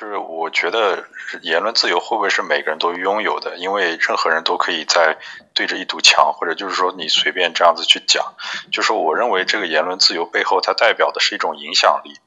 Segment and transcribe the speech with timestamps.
[0.00, 1.04] 就是我觉得
[1.42, 3.58] 言论自由会不会是每个人都拥有的？
[3.58, 5.18] 因为任何人都可以在
[5.52, 8.34] 对着一堵墙，或者就是说你随便这样子去讲。
[8.72, 12.18] 就是我认为这个言论自由背后，它代表的是一种影响力。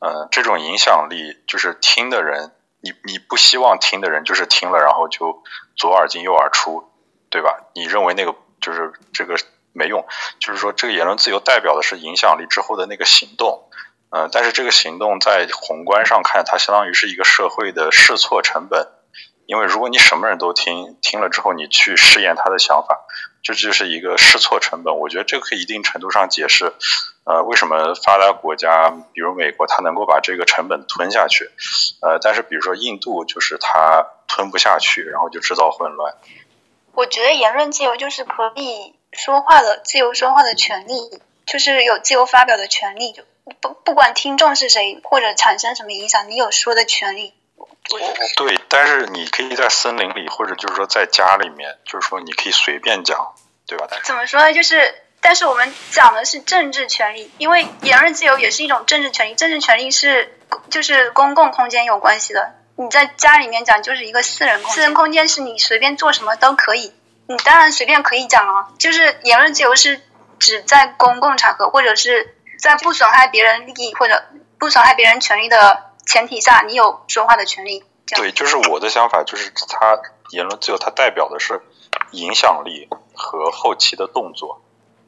[0.00, 2.50] 嗯，这种影响力就是听的人，
[2.80, 5.44] 你你不希望听的人就是听了然后就
[5.76, 6.90] 左耳进右耳出，
[7.30, 7.66] 对吧？
[7.72, 9.36] 你认为那个就是这个
[9.72, 10.04] 没用，
[10.40, 13.62] 就是说这个言论自由代表的是影响力之后的那个行动。
[14.10, 18.88] 嗯，但是这个行动在宏观上看，它相当于是一个社会的试错成本，
[19.46, 23.06] 因为如果你什么人都听，听了之后你去试验他的想法，
[23.42, 24.98] 这就是一个试错成本。
[24.98, 26.72] 我觉得这个可以一定程度上解释，
[27.24, 31.50] 呃，为什么发达国家，比如美国，它能够把这个成本吞下去，
[32.00, 36.14] 呃，但是比如说印度，就是它吞不下去，然后就制造混乱。
[36.94, 43.22] 我觉得言论自由就是可以说话的自由，说话的权利，就是有自由发表的权利，就。
[43.60, 47.32] 不不管听众是谁或者产生什么影响，你有说的权利。
[48.36, 53.86] 对，但是你可以在森林里，或者就是说在家里面，就是说你可以随便讲，对吧？
[54.02, 54.52] 怎么说呢？
[54.52, 59.36] 就是，但是我们讲的是政治权利，因为言论自由也是一种政治权利。
[59.36, 60.36] 政治权利是
[60.68, 62.52] 就是公共空间有关系的。
[62.74, 66.92] 你在家里面讲就是一个私人空间，私人空间是你随便做什么都可以，
[67.28, 68.72] 你当然随便可以讲了。
[68.80, 70.02] 就是言论自由是
[70.38, 72.32] 指在公共场合或者是。
[72.58, 74.24] 在不损害别人利益或者
[74.58, 77.84] 不损害别人权利的前提下，你有说话的权利。
[78.06, 80.00] 对，就是我的想法，就是他
[80.30, 81.60] 言论自由，它代表的是
[82.12, 84.62] 影响力和后期的动作，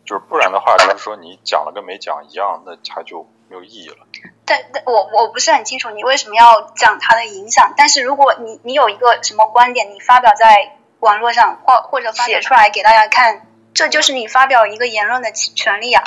[0.05, 3.97] 就是不然的话，就是说你讲了跟没讲一样，那它就没有意义了。
[4.45, 13.48] 但但我我不是很清楚你为什么要讲它的影响，但是如果你你有一个什么观点，你发表在网络上或或者发写出来给大家看，
[13.79, 16.03] 这就是你发表一个言论的权利啊。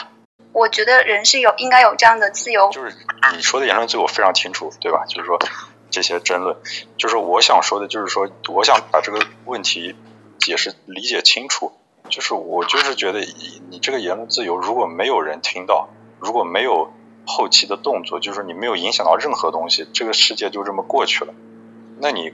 [0.51, 2.69] 我觉得人是有应该有这样的自由。
[2.69, 2.93] 就是
[3.33, 5.05] 你说的言论自由非常清楚，对吧？
[5.07, 5.39] 就是说
[5.89, 6.57] 这些争论，
[6.97, 9.95] 就是我想说的，就是说我想把这个问题
[10.37, 11.71] 解释理解清楚。
[12.09, 13.21] 就是我就是觉得
[13.69, 15.87] 你这个言论自由，如果没有人听到，
[16.19, 16.91] 如果没有
[17.25, 21.33] 后期的动作，就是你没有影响到任何东西，这个世界就这么过去了。
[21.99, 22.33] 那你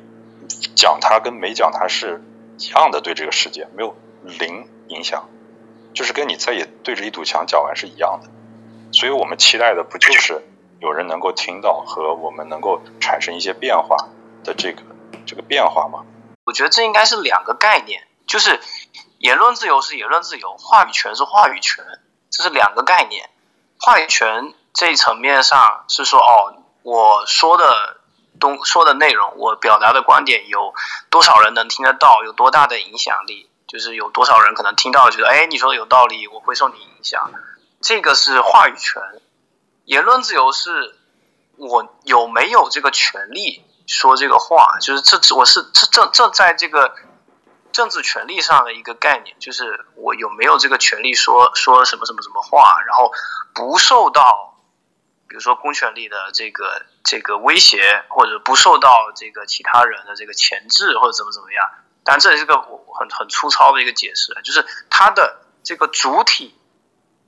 [0.76, 2.24] 讲它跟没讲它是
[2.58, 5.28] 一样的，对这个世界没有零影响。
[5.94, 8.30] 就是跟你在也对着一堵墙讲完是一样的，
[8.92, 10.46] 所以我们期待的不就是
[10.80, 13.98] 有人能够听到和我们能够产生一些变化
[14.44, 14.84] 的这个
[15.26, 16.06] 这个变化吗？
[16.46, 18.60] 我觉得这应该是两个概念，就是
[19.18, 21.84] 言论自由是言论自由，话语权是话语权，
[22.30, 23.28] 这是两个概念。
[23.80, 27.98] 话语权这一层面上是说，哦，我说的
[28.40, 30.76] 东说的内容，我表达的观点有
[31.10, 33.50] 多少人能听得到，有多大的影响力。
[33.68, 37.32] 就是有多少人可能听到觉得，哎，你说的有道理，我会受你影响。
[37.82, 39.02] 这个是话语权，
[39.86, 40.96] 言论自由是
[41.58, 46.96] 我有没有这个权利说这个话，就是这我是这这这在这个
[47.72, 53.12] 政治权利上的一个概念，就是我有没有这个权利说说什么什么什么话，然后
[53.54, 54.58] 不受到，
[55.28, 61.70] 比如说公权力的这个这个威胁，或者不受到这个其他人的这个钳制，或者怎么怎么样。
[62.10, 66.58] 但这也是个很很粗糙的一个解释，就是它的这个主体，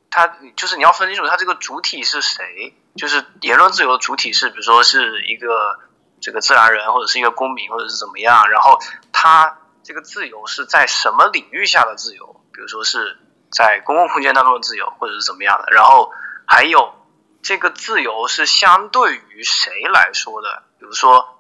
[0.09, 5.79] 它就是你要分清楚它这个主体是谁，就是言论自由的主体是，比如说是一个
[6.21, 8.79] 这个自然人或者是一个公民或者是怎么样，然后
[9.11, 13.19] 它这个自由是在什么领域下的自由，比如说是
[13.51, 16.13] 在公共空间当中的自由或者是怎么样的，然后
[16.47, 16.95] 还有
[17.43, 21.35] 这个自由是相对于谁来说的，比如说。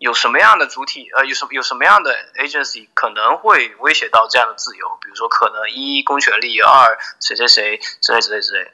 [0.00, 1.10] 有什么样的主体？
[1.14, 4.98] 呃，有什么有什么样的 agency 可能会威胁到这样的自由？
[5.02, 8.70] 比如说，可能一公权力，二谁谁谁之类之类之类。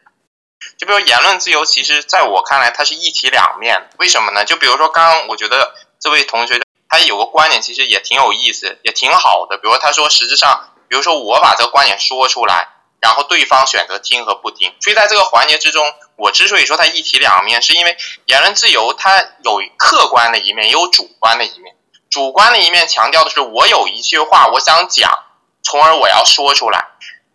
[0.78, 3.90] 就比如言论自由，其实在我看来，它是一体两面。
[3.98, 4.44] 为什么呢？
[4.44, 9.58] 就比如说，刚刚我觉得这位同学他有个观点，其实也挺有意思，也挺好的。
[9.58, 12.68] 比如他说，实质上，比如说我把这个观点说出来。
[12.98, 15.84] 然后对方选择听和不听，所以在这个环节之中，
[16.16, 21.76] 我之所以说它一体两面，是因为言论自由它有客观的一面，也有主观的一面。
[22.10, 25.18] 主观的一面强调的是我有一句话我想讲，
[25.62, 26.86] 从而我要说出来。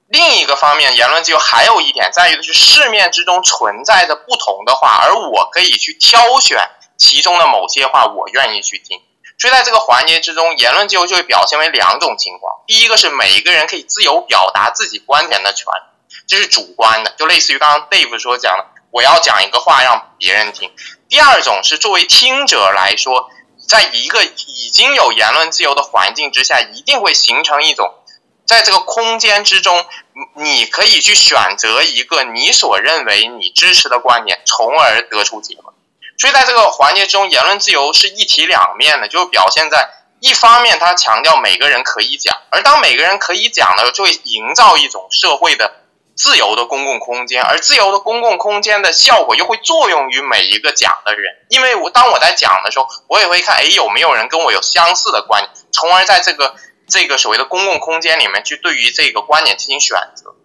[0.07, 9.00] 另一个方面，言论自由还有一点在于的是市面之中存在着不同的话，而我可以去挑选其中的某些话，我愿意去听。
[9.38, 12.62] 所以在这个环节之中，言论自由就会表现为两种情况。
[12.68, 20.72] 第一个是每一个人可以自由表达自己观点的权利，这是主观的，就类似于刚刚 Dave 所讲的，我要讲一个话让别人听。
[21.10, 23.30] 第二种是作为听者来说，
[23.68, 27.94] 在一个已经有言论自由的环境之下，一定会形成一种，
[28.46, 29.86] 在这个空间之中，
[30.36, 35.66] 你可以去选择一个你所认为你支持的观点，从而得出结论。
[36.18, 39.90] 所以在这个环节中，言论自由是一体两面的，就表现在
[40.20, 45.81] 一方面，它强调每个人可以讲，而当每个人可以讲的时候，就会营造一种社会的
[46.22, 56.54] 自由的公共空间，而自由的公共空间的效果又会作用于每一个讲的人，因为我当我在讲的时候，我也会看，哎，有没有人跟我有相似的观点，从而在这个
[56.88, 60.36] 这个所谓的公共空间里面去对于这个观点进行选择。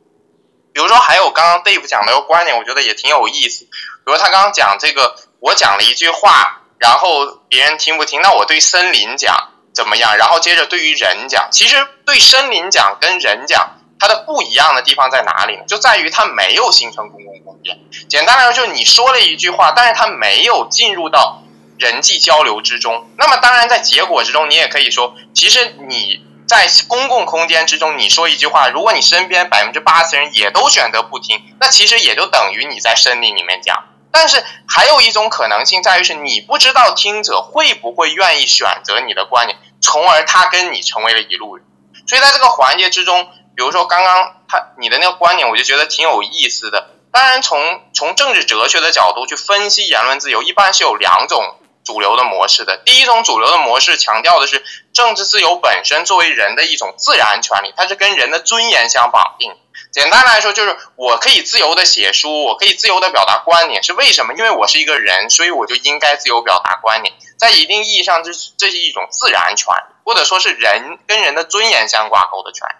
[0.73, 3.65] 比如说，还有刚刚 Dave 讲的一个观点，我觉得也挺有意思。
[3.65, 3.71] 比
[4.07, 8.23] 如他刚刚讲这个，我讲了一句话，然后别人听不听？
[8.23, 10.17] 那我对森林讲怎么样？
[10.17, 15.63] 然后接着对于人讲，其实对森林讲跟人讲，它的不一样的地方在哪里呢？
[15.67, 17.79] 就在于它没有形成公共空间。
[18.09, 21.43] 简单来说，就是你说了一句话，但是它没有进入到
[21.79, 23.07] 人际交流之中。
[23.17, 26.25] 那么当然，在结果之中，你也可以说，其实你。
[26.49, 33.77] 在公共空间之中，你说一句话，如果你身边百分之八十人也都选择不听，那其实也就等于你在森林里面讲。
[34.13, 41.67] 但是还有一种可能性在于是，你不知道听者会不会愿意选择你的观点，从而他跟你成为了一路人。
[42.07, 46.91] 所以在这个环节之中，比如说刚刚他你的那个观点，我就觉得挺有意思的。
[47.11, 51.57] 当然，从从政治哲学的角度去分析言论自由，一般是有两种。
[51.87, 59.55] 主流的模式的第一种主流的模式强调的是政治自由本身作为人的一种自然权利，它是跟人的尊严相绑定。
[59.93, 64.35] 简单来说，就是我可以自由的写书，我可以自由的表达观点，是为什么？
[64.35, 67.15] 因为我是一个人，所以我就应该自由表达观点。
[67.37, 72.75] 在一定意义上，这是这是一种自然权利，或者说是人跟人的尊严相挂钩的权利。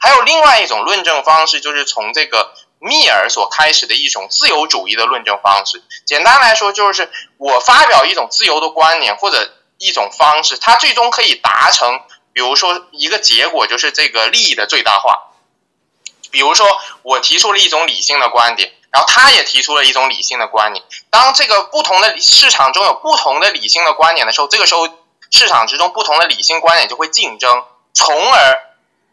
[0.00, 2.54] 还有另外一种论证方式，就是从这个。
[2.80, 12.02] 密尔所开始的一种自由主义的论证方式，简单来说就是我发表一种自由的观点或者一种方式，它最终可以达成，
[12.34, 15.30] 比如说一个结果就是这个利益的最大化。
[16.30, 16.66] 比如说
[17.00, 20.84] 我提出了一种理性的观点，然后他也提出了一种理性的观点。
[21.08, 24.86] 当这个不同的市场中有不同的理性的观点的时候，这个时候
[25.30, 27.64] 市场之中不同的理性观点就会竞争，
[27.94, 28.60] 从而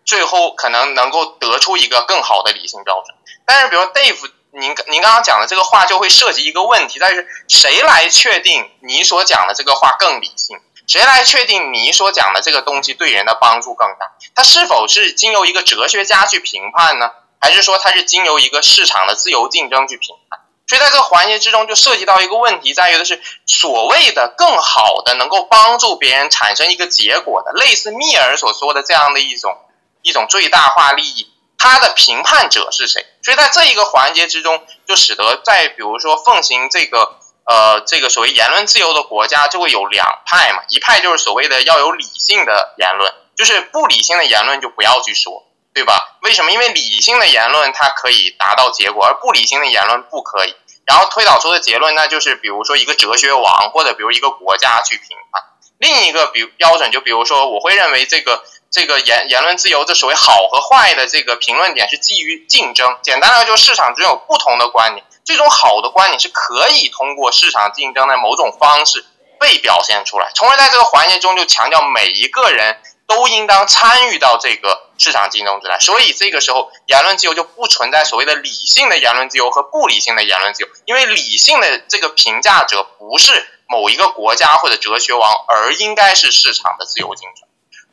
[0.06, 3.16] 最后可能能够得出一个更好的理性标准。
[3.46, 10.60] 但是，比如 Dave，您您刚刚讲的这个话就会涉及一个问题，在于谁来确定你所讲的这个话更理性？
[10.88, 14.12] 谁来确定你所讲的这个东西对人的帮助更大？
[14.36, 17.12] 它是否是经由一个哲学家去评判呢？
[17.40, 20.40] 还是说它是经由一个市场的自由竞争去评判？
[20.68, 29.58] 所以在这个环节之中，就涉及到一个问题，在于的是所谓的更好的能够帮助别人产生一个结果的，类似密尔所说的这样的一种
[30.02, 31.28] 一种最大化利益。
[31.64, 33.06] 他的评判者是谁？
[33.22, 40.64] 所以在这一个环节之中，就使得在比如说奉行这个呃这个所谓言论自由的国家，就会有两派嘛。
[40.70, 46.18] 一派就是所谓的要有理性的言论，就是不理性的言论就不要去说，对吧？
[46.24, 46.52] 为什么？
[46.52, 50.56] 因为理性的言论它可以达到结果，而不理性的言论不可以。
[50.88, 55.44] 然后推导出的结论，那就是比如说一个哲学王或者比如一个国家去评判。
[55.78, 58.44] 另一个比标准，就比如说我会认为这个。
[58.72, 62.98] 这个言言论自由，这所谓好和坏的这个评论点是基于竞争。
[63.02, 69.06] 简单来说，市场中有不同的观点，这种好的观点是可以通过市场竞争的某种方式
[69.38, 75.78] 被表现出来，从而在这个环节中就强调每一个人都应当参与到这个市场竞争之来。
[75.78, 87.46] 所以这个时候，言论自由就不存在所谓的理性的言论自由和不理性的言论自由，因为理性的这个评价者不是某一个国家或者哲学王，而应该是市场的自由竞争。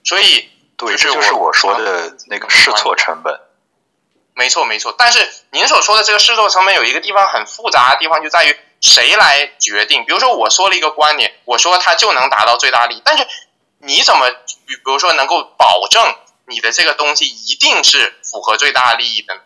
[0.04, 0.50] 所以。
[0.78, 3.40] 对，这就是我说的那个试错成本。
[4.34, 4.94] 没错，没错。
[4.96, 10.04] 但是您所说的这个试错成本有一个地方很复杂的地方，就在于谁来决定。
[10.06, 13.26] 比如说，我说了一个观点，我说它就能达到最大利益，但是
[13.78, 14.30] 你怎么，
[14.66, 16.14] 比比如说能够保证
[16.46, 19.36] 你的这个东西一定是符合最大利益的？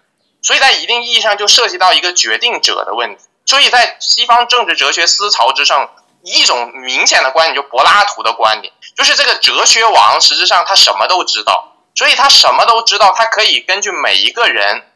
[0.42, 3.24] 所以在一定意义上就涉及到一个决定者的问题。
[3.46, 5.90] 所以在西方政治哲学思潮之上。
[6.24, 14.86] 一种明显的观点，就柏拉图的观点，就是这个哲学王实质上他什么都知道，所以他什么都知道，他可以根据每一个人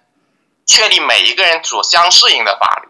[0.66, 2.88] 确立每一个人所相适应的法律。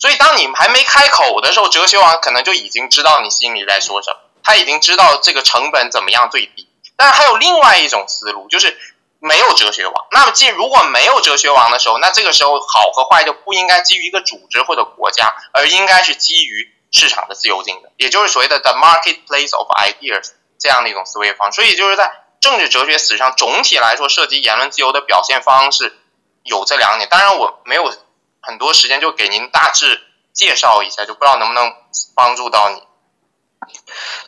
[0.00, 6.68] 所以当你们还没开口的时候，哲学王可能就已经知道你心里在说什么，他已经知道这个成本怎么样最低。
[6.96, 8.76] 但是还有另外一种思路，就是
[9.20, 10.06] 没有哲学王。
[10.10, 16.74] 那么，既如果没有哲学王的时候，那这个时候好和坏就不应该基于一个组织或者国家，而应该是基于。
[16.90, 21.60] 市场的自由竞争，也就是所谓的 the marketplace of ideas 这样的一种思维方式。
[21.60, 22.10] 所以就是在
[22.40, 25.96] 政治哲学史上，总体来说涉及言论自由的表现方式
[26.42, 27.08] 有这两点。
[27.08, 27.92] 当然我没有
[28.40, 30.00] 很多时间，就给您大致
[30.32, 31.72] 介绍一下，就不知道能不能
[32.14, 32.82] 帮助到你。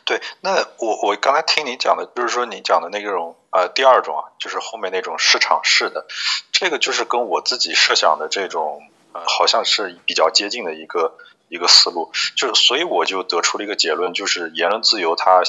[0.05, 6.05] 对，那我我刚才听你讲的，就是说你讲的那种呃第二种啊，就是后面那种市场式的，
[6.51, 8.81] 这个就是跟我自己设想的这种
[9.13, 11.17] 呃好像是比较接近的一个。
[11.53, 15.41] 一个思路，就是所以我就得出了一个结论，就是言论自由它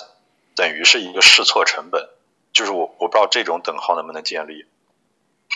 [0.55, 2.09] 等于是一个试错成本，
[2.53, 4.67] 就是我我不知道这种等号能不能建立。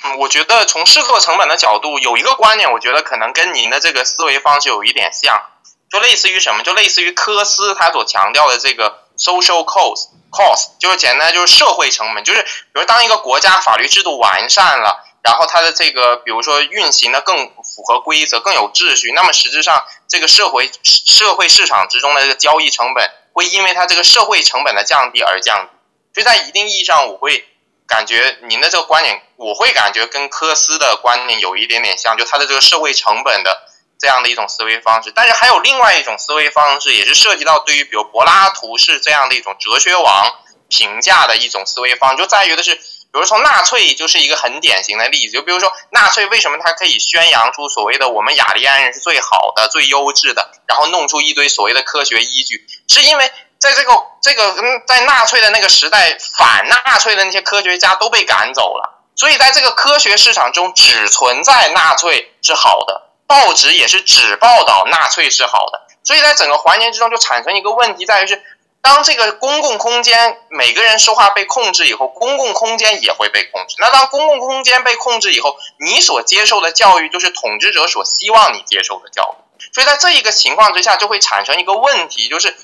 [0.05, 5.43] 嗯，我觉得从试错成本的角度，有一个观点，我觉得可能跟您的这个思维方式有一点像，
[5.91, 25.71] 就类似于什么，就类似于科斯他所强调的这个 social cost cost，就是简单就是社会成本，就是比如当一个国家法律制度完善了，然后它的这个比如说运行的更符合规则、更有秩序，那么实质上这个社会社会市场之中的这个交易成本会因为它这个社会成本的降低而降低，
[26.15, 27.45] 所以在一定意义上，我会。
[27.89, 33.63] 感觉您的这个观点，我会感觉跟科斯的观点有一点点像，就他的这个社会成本的
[33.97, 35.13] 这样的一种思维方式。
[35.15, 40.33] 但是还有另外一种思维方式，也是涉及到对于比如柏拉图式这样的一种哲学王
[40.69, 45.35] 评价的一种思维方式，就在于的是，比如从纳粹就是一个很典型的例子。
[45.35, 53.33] 就比如说纳粹为什么他可以宣扬出所谓的我们雅利安人是最好的、最优质的，然后弄出一堆所谓的科学依据，是因为。
[53.59, 68.45] 在这个这个嗯，在纳粹的那个时代，反纳粹的那些科学家都被赶走了，所以在这个科学市场中，只存在纳粹是好的，报纸也是只报道纳粹是好的，所以在整个环节之中就产生一个问题，在于是
[68.83, 73.77] 当这个公共空间每个人说话被控制以后，公共空间也会被控制。
[73.79, 82.55] 那当公共空间被控制以后，你所接受的教育就是统治者所希望你接受的教育，所以在这一个情况之下，就会产生一个问题，就是。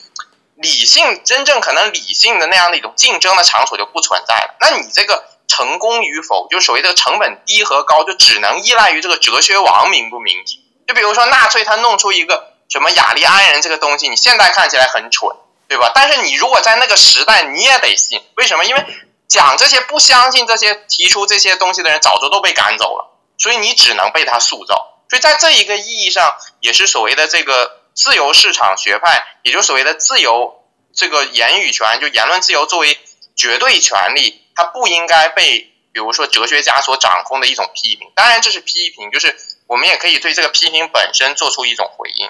[0.63, 4.55] 理性真正可能理性的那样的一种竞争的场所就不存在了。
[4.61, 10.57] 那你这个成功与否，就所谓的成本低和高，就只能依赖于这个哲学王明不明智。
[10.89, 15.37] 就比如说纳粹他弄出一个什么雅利安人这个东西，你现在看起来很蠢，
[15.69, 15.93] 对吧？
[15.95, 18.23] 但是你如果在那个时代，你也得信。
[18.37, 18.65] 为什么？
[18.65, 18.85] 因为
[19.29, 25.01] 讲这些不相信这些提出这些东西的人，早就都被赶走了，所以你只能被他塑造。
[25.11, 27.82] 所以在这一个意义上，也是所谓的这个。
[27.95, 32.99] 自由市场学派，也就所谓的自由这个言语权，就言论自由作为
[33.37, 38.11] 绝对权利，它不应该被比如说哲学家所掌控的一种批评。
[38.15, 42.29] 当然这是批评，就是我们也可以对这个批评本身做出一种回应。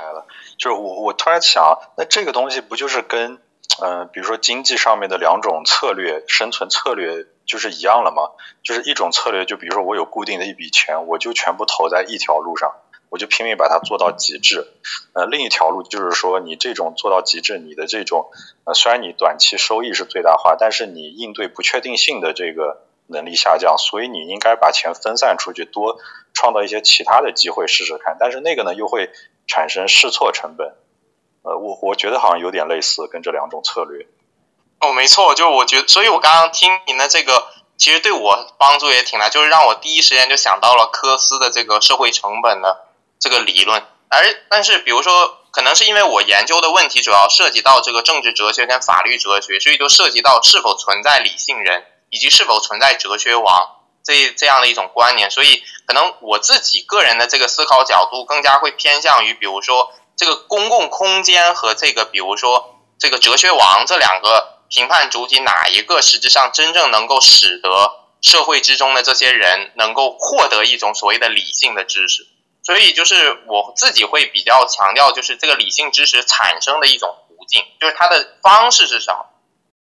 [0.59, 3.41] 就是我我突然想，那这个东西不就是跟
[3.81, 8.31] 嗯，比如说经济上面的两种策略，生存策略就是一样了吗？
[8.63, 12.71] 就是一种策略，就比如说我有固定的一笔钱，我就全部投在一条路上。
[13.13, 14.67] 我就拼命把它做到极致，
[15.13, 18.31] 呃，另一条路就是说，你这种做到极致，你的这种，
[18.65, 25.99] 呃，虽然你短期收益是最大化，但是你应对不确定性的这个能力下降，所以你应该把钱分散出去，多
[26.33, 28.17] 创造一些其他的机会试试看。
[28.19, 29.11] 但是那个呢，又会
[29.47, 30.75] 产生试错成本，
[31.43, 34.07] 呃，我我觉得好像有点类似，跟这两种策略。
[34.81, 37.45] 哦，没错，就我觉，所以我刚刚听您的这个，
[37.77, 42.87] 其实对我帮助也挺大，就是让我第一时间就想到了科斯的这个社会成本的。
[43.23, 72.27] 这个理论，而但是比如说，可能是因为我研究的问题主要涉及到这个政治哲学跟法律哲学，所以就涉及到是否存在理性人，以及是否存在哲学王这这样的一种观念，所以可能我自己个人的这个思考角度更加会偏向于，比如说这个公共空间和这个，比如说这个哲学王这两个评判主体哪一个实质上真正能够使得社会之中的这些人能够获得一种所谓的理性的知识。
[72.63, 79.27] 所以就是我自己会比较强调，就是这个理性知识产生的一种途径，就是它的方式是什么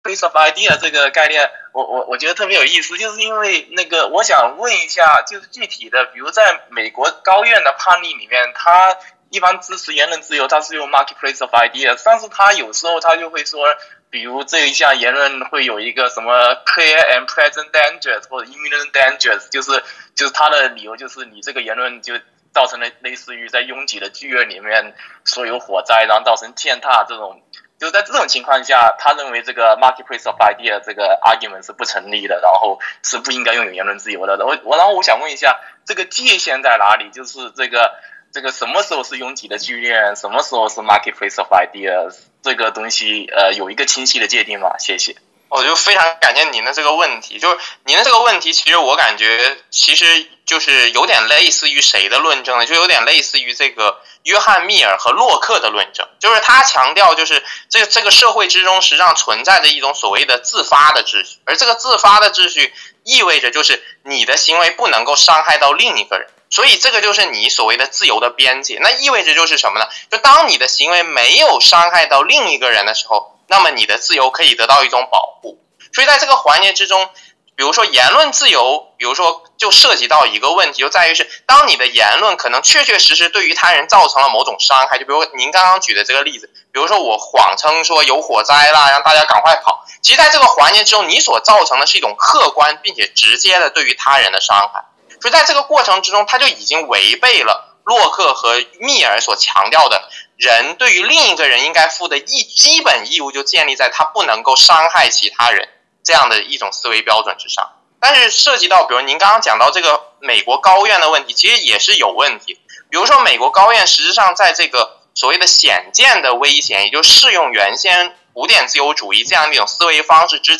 [0.03, 8.95] ？Place of idea 这个概念，我我我觉得特别有意思，就是因为那个我想问一下，就是具体的，比如在美国高院的判例里面，他
[9.31, 13.65] 一般支持言论自由，他是用 marketplace of idea，但是他有时候他就会说，
[14.11, 19.83] 比如这一项言论会有一个什么 clear and present dangers 或者 imminent dangers，就是
[20.15, 22.13] 就是他的理由就是你这个言论就。
[22.57, 24.95] 造成了类似于在拥挤的剧院里面
[25.25, 27.43] 所有火灾，然后造成践踏这种，
[27.79, 34.43] 就是在这种情况下，他认为这个 marketplace of idea 这个 argument 是不成立的，然后是不应该拥有言论自由的。
[34.43, 37.11] 我我然后我想问一下，这个界限在哪里？
[37.11, 37.93] 就是这个
[38.33, 44.79] 这个什么时候是拥挤的剧院，什么时候是 marketplace of ideas 这个东西呃有一个清晰的界定吗？
[44.79, 45.15] 谢谢。
[45.49, 52.65] 我就非常感谢您的这个问题，就是您的这个问题，其实我感觉其实就是有点类似于谁的论证呢？
[52.65, 62.73] 就有点类似于这个约翰密尔和洛克的论证，就是他强调就是这这个社会之中实际上存在着一种所谓的自发的秩序，而这个自发的秩序
[63.03, 68.79] 意味着就是你的行为不能够伤害到另一个人，所以这个就是你所谓的自由的边界。
[68.81, 69.85] 那意味着就是什么呢？
[70.09, 73.33] 就当你的行为没有伤害到另一个人的时候。
[73.49, 75.57] 那么你的自由可以得到一种保护，
[75.93, 77.09] 所以在这个环节之中，
[77.57, 94.85] 比如说言论自由，比如说就涉及到一个问题，就在于是当你的言论可能确确实实对于他人造成了某种伤害，就比如您刚刚举的这个例子，比如说我谎称说有火灾啦，让大家赶快跑，其实在这个环节之中，你所造成的是一种客观并且直接的对于他人的伤害，
[95.19, 105.67] 所以在这个过程之中，他就已经违背了洛克和密尔所强调的人对于另一个人应该负的义基本义务，就建立在他不能够伤害其他人。
[106.07, 112.57] 这样的一种思维标准之上，但是涉及到，比如您刚刚讲到这个美国高院的问题，其实也是有问题。
[112.89, 120.57] 比如说，美国高院实质上在这个所谓的显见的危险，也就适用原先古典自由主义这样一种思维方式之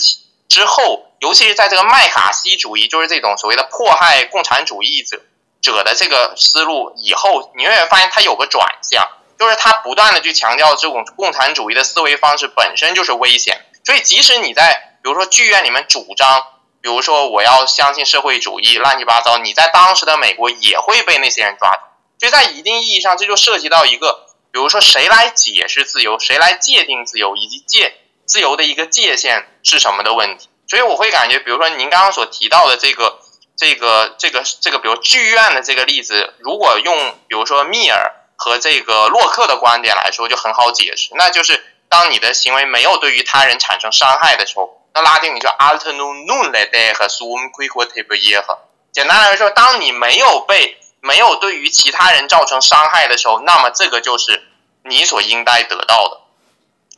[0.50, 5.22] 之后，尤其是在这个麦卡锡主义，就是这种所谓的迫害共产主义者
[5.62, 9.08] 者的这个思路以后，你会发现它有个转向，
[9.40, 16.46] 就是它不断的去强调这种共产主义的思维方式本身就是危险，所以即使你在比如说剧院里面主张，
[16.82, 21.78] 比如说我要相信社会主义，乱七八糟，你在当时的美国也会被那些人抓住。
[22.20, 27.96] 所以在一定意义上，这就涉及到一个，比如说谁来解释自由，谁来界定自由，以及界
[28.26, 30.50] 自由的一个界限是什么的问题。
[30.68, 33.20] 所以我会感觉，比如说您刚刚所提到的这个、
[33.56, 44.74] 这个、这个、这个，比如剧院的这个例子，如果用比如说密尔和这个洛克的观点来说，就很好解释，那就是当你的行为没有对于他人产生伤害的时候。
[45.02, 48.60] 拉丁语叫 alternum nulle de 和 sum quicquotebe 和。
[48.92, 54.44] 简单来说，当你没有被没有对于其他人造成伤害的时候，那么这个就是
[54.84, 56.22] 你所应该得到的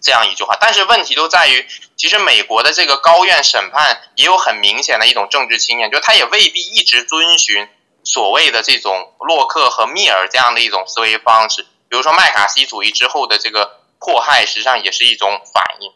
[0.01, 0.57] 这样一句话。
[0.59, 7.67] 但是问题都在于，其实美国的这个高院审判也有很明显的一种政治倾向，就他也未必一直遵循
[8.03, 11.63] 所谓的这种洛克和密尔这样的一种思维方式。
[11.89, 15.91] 比如说麦卡锡主义之后的这个迫害，实际上也是一种反应。